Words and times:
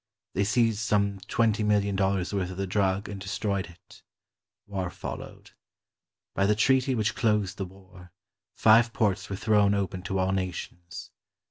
They 0.33 0.45
seized 0.45 0.79
some 0.79 1.19
twenty 1.27 1.61
million 1.61 1.95
dollars' 1.95 2.33
worth 2.33 2.49
of 2.49 2.57
the 2.57 2.65
drug 2.65 3.07
and 3.07 3.21
destroyed 3.21 3.67
it. 3.67 4.01
War 4.65 4.89
foUow'ed. 4.89 5.51
By 6.33 6.47
the 6.47 6.55
treaty 6.55 6.95
which 6.95 7.13
closed 7.13 7.57
the 7.57 7.65
war, 7.65 8.11
five 8.55 8.93
ports 8.93 9.29
were 9.29 9.35
thrown 9.35 9.75
open 9.75 10.01
to 10.01 10.17
all 10.17 10.31
nations. 10.31 11.11